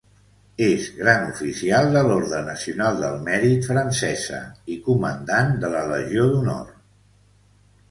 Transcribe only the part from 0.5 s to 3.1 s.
És gran oficial de l'Orde Nacional